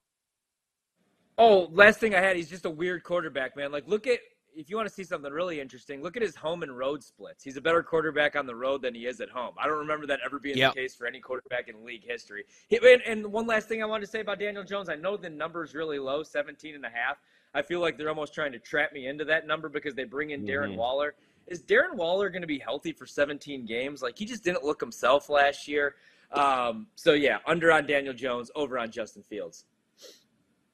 Oh, 1.37 1.69
last 1.71 1.99
thing 1.99 2.15
I 2.15 2.19
had, 2.19 2.35
he's 2.35 2.49
just 2.49 2.65
a 2.65 2.69
weird 2.69 3.03
quarterback, 3.03 3.55
man. 3.55 3.71
Like, 3.71 3.87
look 3.87 4.07
at 4.07 4.19
if 4.57 4.71
you 4.71 4.75
want 4.75 4.89
to 4.89 4.93
see 4.93 5.03
something 5.03 5.31
really 5.31 5.61
interesting, 5.61 6.01
look 6.01 6.17
at 6.17 6.23
his 6.23 6.35
home 6.35 6.63
and 6.63 6.75
road 6.75 7.03
splits. 7.03 7.43
He's 7.43 7.57
a 7.57 7.61
better 7.61 7.83
quarterback 7.83 8.35
on 8.35 8.47
the 8.47 8.55
road 8.55 8.81
than 8.81 8.95
he 8.95 9.05
is 9.05 9.21
at 9.21 9.29
home. 9.29 9.53
I 9.61 9.67
don't 9.67 9.77
remember 9.77 10.07
that 10.07 10.19
ever 10.25 10.39
being 10.39 10.57
yep. 10.57 10.73
the 10.73 10.81
case 10.81 10.95
for 10.95 11.05
any 11.05 11.19
quarterback 11.19 11.67
in 11.67 11.85
league 11.85 12.03
history. 12.03 12.43
And, 12.71 13.01
and, 13.05 13.31
one 13.31 13.45
last 13.45 13.67
thing 13.67 13.83
I 13.83 13.85
wanted 13.85 14.05
to 14.05 14.11
say 14.11 14.19
about 14.19 14.39
Daniel 14.39 14.63
Jones, 14.63 14.89
I 14.89 14.95
know 14.95 15.15
the 15.15 15.29
number 15.29 15.63
is 15.63 15.75
really 15.75 15.99
low, 15.99 16.23
17 16.23 16.73
and 16.73 16.83
a 16.85 16.89
half. 16.89 17.17
I 17.53 17.61
feel 17.61 17.81
like 17.81 17.97
they're 17.99 18.09
almost 18.09 18.33
trying 18.33 18.51
to 18.53 18.59
trap 18.59 18.93
me 18.93 19.07
into 19.07 19.25
that 19.25 19.45
number 19.45 19.69
because 19.69 19.93
they 19.93 20.05
bring 20.05 20.31
in 20.31 20.43
Darren 20.43 20.69
mm-hmm. 20.69 20.77
Waller. 20.77 21.13
Is 21.45 21.61
Darren 21.61 21.93
Waller 21.93 22.29
going 22.29 22.41
to 22.41 22.47
be 22.47 22.59
healthy 22.59 22.91
for 22.93 23.05
17 23.05 23.65
games? 23.65 24.01
Like 24.01 24.17
he 24.17 24.25
just 24.25 24.43
didn't 24.43 24.63
look 24.63 24.81
himself 24.81 25.29
last 25.29 25.67
year. 25.67 25.95
Um, 26.31 26.87
so 26.95 27.13
yeah, 27.13 27.37
under 27.45 27.71
on 27.71 27.85
Daniel 27.85 28.13
Jones, 28.13 28.49
over 28.55 28.77
on 28.79 28.91
Justin 28.91 29.23
Fields. 29.23 29.65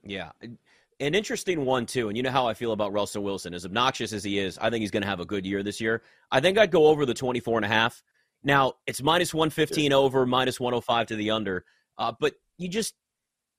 Yeah 0.03 0.31
an 0.99 1.15
interesting 1.15 1.65
one 1.65 1.85
too, 1.85 2.07
and 2.07 2.17
you 2.17 2.23
know 2.23 2.31
how 2.31 2.47
I 2.47 2.53
feel 2.53 2.71
about 2.71 2.93
Russell 2.93 3.23
Wilson. 3.23 3.53
As 3.53 3.65
obnoxious 3.65 4.13
as 4.13 4.23
he 4.23 4.39
is, 4.39 4.57
I 4.59 4.69
think 4.69 4.81
he's 4.81 4.91
going 4.91 5.03
to 5.03 5.09
have 5.09 5.19
a 5.19 5.25
good 5.25 5.45
year 5.45 5.63
this 5.63 5.81
year. 5.81 6.01
I 6.31 6.39
think 6.39 6.57
I'd 6.57 6.71
go 6.71 6.87
over 6.87 7.05
the 7.05 7.13
24 7.13 7.57
and 7.57 7.65
a 7.65 7.67
half. 7.67 8.03
Now, 8.43 8.73
it's 8.87 9.01
minus 9.01 9.33
115 9.33 9.93
over, 9.93 10.25
minus 10.25 10.59
105 10.59 11.07
to 11.07 11.15
the 11.15 11.31
under. 11.31 11.65
Uh, 11.97 12.11
but 12.19 12.33
you 12.57 12.67
just 12.67 12.95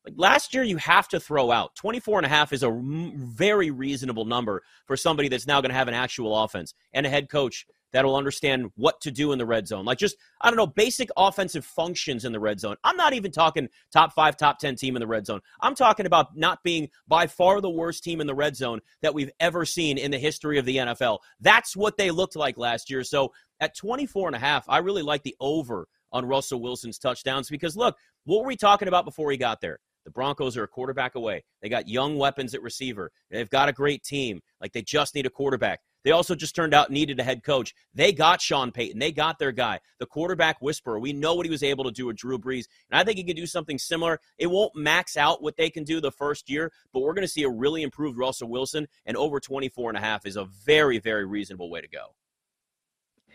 Like 0.04 0.14
last 0.16 0.54
year, 0.54 0.62
you 0.62 0.76
have 0.76 1.08
to 1.08 1.20
throw 1.20 1.50
out 1.50 1.74
24 1.76 2.18
and 2.20 2.26
a 2.26 2.28
half 2.28 2.52
is 2.52 2.62
a 2.62 2.70
very 3.16 3.70
reasonable 3.70 4.24
number 4.24 4.62
for 4.86 4.96
somebody 4.96 5.28
that's 5.28 5.46
now 5.46 5.60
going 5.60 5.70
to 5.70 5.76
have 5.76 5.88
an 5.88 5.94
actual 5.94 6.44
offense 6.44 6.74
and 6.92 7.06
a 7.06 7.08
head 7.08 7.28
coach 7.28 7.66
that'll 7.94 8.16
understand 8.16 8.70
what 8.74 9.00
to 9.00 9.12
do 9.12 9.30
in 9.30 9.38
the 9.38 9.46
red 9.46 9.68
zone. 9.68 9.84
Like 9.84 9.98
just, 9.98 10.16
I 10.40 10.50
don't 10.50 10.56
know, 10.56 10.66
basic 10.66 11.08
offensive 11.16 11.64
functions 11.64 12.24
in 12.24 12.32
the 12.32 12.40
red 12.40 12.58
zone. 12.58 12.74
I'm 12.82 12.96
not 12.96 13.14
even 13.14 13.30
talking 13.30 13.68
top 13.92 14.12
five, 14.12 14.36
top 14.36 14.58
10 14.58 14.74
team 14.74 14.96
in 14.96 15.00
the 15.00 15.06
red 15.06 15.24
zone. 15.24 15.40
I'm 15.60 15.76
talking 15.76 16.04
about 16.04 16.36
not 16.36 16.62
being 16.64 16.90
by 17.06 17.28
far 17.28 17.60
the 17.60 17.70
worst 17.70 18.02
team 18.02 18.20
in 18.20 18.26
the 18.26 18.34
red 18.34 18.56
zone 18.56 18.80
that 19.02 19.14
we've 19.14 19.30
ever 19.38 19.64
seen 19.64 19.96
in 19.96 20.10
the 20.10 20.18
history 20.18 20.58
of 20.58 20.64
the 20.64 20.78
NFL. 20.78 21.20
That's 21.40 21.76
what 21.76 21.96
they 21.96 22.10
looked 22.10 22.34
like 22.34 22.58
last 22.58 22.90
year. 22.90 23.04
So 23.04 23.32
at 23.60 23.76
24 23.76 24.28
and 24.28 24.36
a 24.36 24.40
half, 24.40 24.64
I 24.68 24.78
really 24.78 25.02
like 25.02 25.22
the 25.22 25.36
over 25.38 25.86
on 26.12 26.26
Russell 26.26 26.60
Wilson's 26.60 26.98
touchdowns 26.98 27.48
because 27.48 27.76
look, 27.76 27.96
what 28.24 28.40
were 28.40 28.48
we 28.48 28.56
talking 28.56 28.88
about 28.88 29.04
before 29.04 29.30
he 29.30 29.36
got 29.36 29.60
there? 29.60 29.78
The 30.04 30.10
Broncos 30.10 30.56
are 30.56 30.64
a 30.64 30.68
quarterback 30.68 31.14
away. 31.14 31.44
They 31.62 31.68
got 31.68 31.88
young 31.88 32.18
weapons 32.18 32.54
at 32.54 32.62
receiver. 32.62 33.12
They've 33.30 33.48
got 33.48 33.68
a 33.68 33.72
great 33.72 34.02
team. 34.02 34.40
Like 34.60 34.72
they 34.72 34.82
just 34.82 35.14
need 35.14 35.26
a 35.26 35.30
quarterback. 35.30 35.80
They 36.04 36.11
also 36.11 36.34
just 36.34 36.54
turned 36.54 36.75
out 36.75 36.90
needed 36.90 37.18
a 37.18 37.25
head 37.25 37.42
coach. 37.42 37.75
They 37.94 38.12
got 38.12 38.40
Sean 38.40 38.70
Payton. 38.70 38.99
They 38.99 39.11
got 39.11 39.38
their 39.38 39.52
guy, 39.52 39.80
the 39.99 40.06
quarterback 40.06 40.61
whisperer. 40.61 40.99
We 40.99 41.12
know 41.12 41.34
what 41.34 41.46
he 41.46 41.50
was 41.50 41.62
able 41.62 41.84
to 41.84 41.90
do 41.90 42.06
with 42.06 42.16
Drew 42.16 42.38
Brees, 42.38 42.66
and 42.90 43.00
I 43.00 43.04
think 43.04 43.16
he 43.16 43.25
can 43.25 43.37
do 43.37 43.46
something 43.46 43.78
similar. 43.78 44.20
It 44.38 44.49
won't 44.49 44.76
max 44.76 45.16
out 45.16 45.42
what 45.42 45.56
they 45.56 45.70
can 45.70 45.84
do 45.84 46.00
the 46.00 46.12
first 46.12 46.49
year, 46.49 46.70
but 46.92 47.00
we're 47.00 47.14
going 47.14 47.26
to 47.26 47.32
see 47.32 47.42
a 47.42 47.50
really 47.50 47.82
improved 47.82 48.18
Russell 48.18 48.49
Wilson, 48.49 48.87
and 49.06 49.16
over 49.16 49.40
24 49.40 49.90
and 49.90 49.99
a 49.99 50.00
half 50.00 50.26
is 50.26 50.37
a 50.37 50.44
very, 50.44 50.99
very 50.99 51.25
reasonable 51.25 51.70
way 51.70 51.80
to 51.80 51.88
go. 51.88 52.14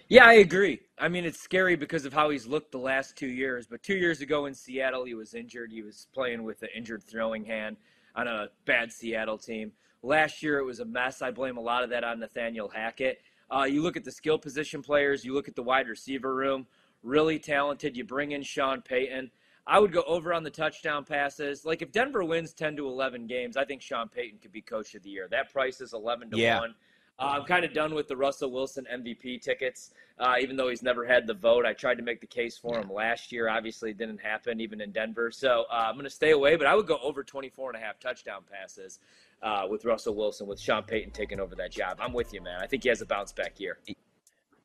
Yeah, 0.07 0.25
I 0.25 0.33
agree. 0.33 0.79
I 0.97 1.07
mean, 1.07 1.23
it's 1.23 1.39
scary 1.39 1.75
because 1.75 2.03
of 2.03 2.13
how 2.13 2.31
he's 2.31 2.47
looked 2.47 2.71
the 2.71 2.79
last 2.79 3.15
two 3.15 3.27
years. 3.27 3.67
But 3.67 3.83
two 3.83 3.95
years 3.95 4.21
ago 4.21 4.47
in 4.47 4.55
Seattle, 4.55 5.05
he 5.05 5.13
was 5.13 5.35
injured. 5.35 5.71
He 5.71 5.83
was 5.83 6.07
playing 6.15 6.41
with 6.43 6.63
an 6.63 6.69
injured 6.75 7.03
throwing 7.03 7.45
hand 7.45 7.77
on 8.15 8.27
a 8.27 8.47
bad 8.65 8.91
Seattle 8.91 9.37
team. 9.37 9.71
Last 10.01 10.41
year, 10.41 10.59
it 10.59 10.65
was 10.65 10.79
a 10.79 10.85
mess. 10.85 11.21
I 11.21 11.31
blame 11.31 11.57
a 11.57 11.61
lot 11.61 11.83
of 11.83 11.89
that 11.89 12.03
on 12.03 12.19
Nathaniel 12.19 12.69
Hackett. 12.69 13.21
Uh, 13.51 13.63
you 13.63 13.81
look 13.81 13.97
at 13.97 14.03
the 14.03 14.11
skill 14.11 14.37
position 14.37 14.81
players, 14.81 15.25
you 15.25 15.33
look 15.33 15.47
at 15.47 15.55
the 15.55 15.63
wide 15.63 15.87
receiver 15.87 16.33
room, 16.33 16.67
really 17.03 17.39
talented. 17.39 17.97
You 17.97 18.03
bring 18.03 18.31
in 18.31 18.43
Sean 18.43 18.81
Payton. 18.81 19.31
I 19.65 19.79
would 19.79 19.91
go 19.91 20.03
over 20.07 20.33
on 20.33 20.43
the 20.43 20.49
touchdown 20.49 21.03
passes. 21.03 21.65
Like 21.65 21.81
if 21.81 21.91
Denver 21.91 22.23
wins 22.23 22.53
10 22.53 22.75
to 22.77 22.87
11 22.87 23.27
games, 23.27 23.57
I 23.57 23.65
think 23.65 23.81
Sean 23.81 24.07
Payton 24.07 24.39
could 24.39 24.51
be 24.51 24.61
coach 24.61 24.95
of 24.95 25.03
the 25.03 25.09
year. 25.09 25.27
That 25.29 25.51
price 25.51 25.81
is 25.81 25.93
11 25.93 26.31
to 26.31 26.37
yeah. 26.37 26.59
1. 26.59 26.75
Uh, 27.19 27.35
I'm 27.37 27.43
kind 27.43 27.65
of 27.65 27.73
done 27.73 27.93
with 27.93 28.07
the 28.07 28.15
Russell 28.15 28.49
Wilson 28.49 28.87
MVP 28.91 29.41
tickets, 29.41 29.91
uh, 30.19 30.35
even 30.39 30.55
though 30.55 30.69
he's 30.69 30.81
never 30.81 31.05
had 31.05 31.27
the 31.27 31.33
vote. 31.33 31.65
I 31.65 31.73
tried 31.73 31.95
to 31.95 32.03
make 32.03 32.21
the 32.21 32.27
case 32.27 32.57
for 32.57 32.79
him 32.79 32.89
last 32.89 33.31
year. 33.33 33.49
Obviously, 33.49 33.91
it 33.91 33.97
didn't 33.97 34.21
happen, 34.21 34.61
even 34.61 34.79
in 34.79 34.91
Denver. 34.91 35.29
So 35.29 35.65
uh, 35.69 35.87
I'm 35.89 35.95
going 35.95 36.05
to 36.05 36.09
stay 36.09 36.31
away, 36.31 36.55
but 36.55 36.65
I 36.65 36.75
would 36.75 36.87
go 36.87 36.97
over 37.03 37.21
24 37.21 37.71
and 37.71 37.83
a 37.83 37.85
half 37.85 37.99
touchdown 37.99 38.43
passes 38.49 38.99
uh, 39.41 39.65
with 39.69 39.85
Russell 39.85 40.15
Wilson, 40.15 40.47
with 40.47 40.59
Sean 40.59 40.83
Payton 40.83 41.11
taking 41.11 41.39
over 41.39 41.55
that 41.55 41.71
job. 41.71 41.97
I'm 41.99 42.13
with 42.13 42.33
you, 42.33 42.41
man. 42.41 42.59
I 42.61 42.67
think 42.67 42.83
he 42.83 42.89
has 42.89 43.01
a 43.01 43.05
bounce 43.05 43.31
back 43.31 43.59
year. 43.59 43.79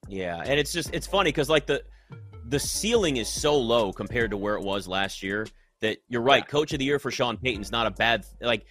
Yeah, 0.08 0.42
and 0.44 0.58
it's 0.58 0.72
just 0.72 0.92
it's 0.92 1.06
funny 1.06 1.28
because 1.28 1.48
like 1.48 1.66
the 1.66 1.82
the 2.46 2.58
ceiling 2.58 3.16
is 3.16 3.28
so 3.28 3.56
low 3.56 3.92
compared 3.92 4.30
to 4.30 4.36
where 4.36 4.56
it 4.56 4.62
was 4.62 4.86
last 4.86 5.22
year 5.22 5.46
that 5.80 5.98
you're 6.08 6.22
right. 6.22 6.42
Yeah. 6.44 6.50
Coach 6.50 6.72
of 6.72 6.78
the 6.78 6.84
year 6.84 6.98
for 6.98 7.10
Sean 7.10 7.36
Payton's 7.36 7.72
not 7.72 7.86
a 7.86 7.90
bad 7.90 8.26
like 8.40 8.66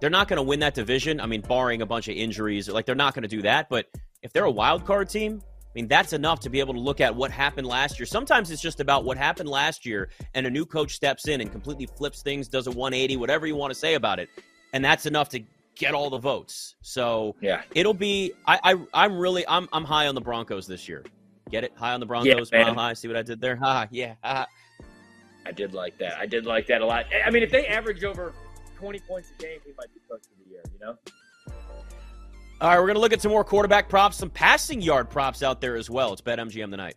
they're 0.00 0.10
not 0.10 0.28
going 0.28 0.38
to 0.38 0.42
win 0.42 0.60
that 0.60 0.74
division. 0.74 1.20
I 1.20 1.26
mean, 1.26 1.40
barring 1.42 1.82
a 1.82 1.86
bunch 1.86 2.08
of 2.08 2.16
injuries, 2.16 2.68
like 2.68 2.86
they're 2.86 2.94
not 2.94 3.14
going 3.14 3.22
to 3.22 3.28
do 3.28 3.42
that. 3.42 3.68
But 3.68 3.86
if 4.22 4.32
they're 4.32 4.44
a 4.44 4.50
wild 4.50 4.84
card 4.84 5.08
team, 5.08 5.42
I 5.70 5.72
mean, 5.74 5.88
that's 5.88 6.12
enough 6.12 6.40
to 6.40 6.50
be 6.50 6.58
able 6.58 6.74
to 6.74 6.80
look 6.80 7.00
at 7.00 7.14
what 7.14 7.30
happened 7.30 7.66
last 7.66 7.98
year. 7.98 8.06
Sometimes 8.06 8.50
it's 8.50 8.60
just 8.60 8.80
about 8.80 9.04
what 9.04 9.16
happened 9.16 9.48
last 9.48 9.86
year, 9.86 10.10
and 10.34 10.46
a 10.46 10.50
new 10.50 10.66
coach 10.66 10.94
steps 10.94 11.28
in 11.28 11.40
and 11.40 11.52
completely 11.52 11.86
flips 11.86 12.22
things, 12.22 12.48
does 12.48 12.66
a 12.66 12.72
180, 12.72 13.16
whatever 13.18 13.46
you 13.46 13.54
want 13.54 13.72
to 13.72 13.78
say 13.78 13.94
about 13.94 14.18
it, 14.18 14.28
and 14.72 14.84
that's 14.84 15.06
enough 15.06 15.28
to 15.30 15.40
get 15.74 15.94
all 15.94 16.10
the 16.10 16.18
votes. 16.18 16.76
So 16.82 17.36
yeah, 17.40 17.62
it'll 17.74 17.94
be. 17.94 18.32
I, 18.46 18.60
I 18.62 18.76
I'm 18.94 19.18
really 19.18 19.46
I'm 19.46 19.68
I'm 19.72 19.84
high 19.84 20.06
on 20.06 20.14
the 20.14 20.20
Broncos 20.20 20.66
this 20.66 20.88
year. 20.88 21.04
Get 21.50 21.64
it? 21.64 21.72
High 21.76 21.92
on 21.92 22.00
the 22.00 22.06
Broncos, 22.06 22.50
yeah, 22.52 22.64
mile 22.64 22.74
high. 22.74 22.92
See 22.92 23.08
what 23.08 23.16
I 23.16 23.22
did 23.22 23.40
there? 23.40 23.56
Ha, 23.56 23.88
yeah. 23.90 24.14
Ha. 24.22 24.46
I 25.46 25.52
did 25.52 25.74
like 25.74 25.98
that. 25.98 26.16
I 26.18 26.26
did 26.26 26.46
like 26.46 26.66
that 26.68 26.80
a 26.80 26.86
lot. 26.86 27.06
I 27.24 27.30
mean, 27.30 27.42
if 27.42 27.50
they 27.50 27.66
average 27.66 28.04
over 28.04 28.32
20 28.76 28.98
points 29.00 29.32
a 29.36 29.42
game, 29.42 29.58
we 29.66 29.72
might 29.76 29.92
be 29.92 30.00
coach 30.08 30.20
of 30.20 30.44
the 30.44 30.50
year, 30.50 30.62
you 30.72 30.78
know? 30.80 30.96
All 32.60 32.68
right, 32.68 32.78
we're 32.78 32.86
going 32.86 32.94
to 32.94 33.00
look 33.00 33.12
at 33.12 33.22
some 33.22 33.30
more 33.30 33.42
quarterback 33.42 33.88
props, 33.88 34.16
some 34.18 34.30
passing 34.30 34.82
yard 34.82 35.08
props 35.08 35.42
out 35.42 35.60
there 35.60 35.76
as 35.76 35.88
well. 35.88 36.12
It's 36.12 36.20
BetMGM 36.20 36.70
tonight. 36.70 36.88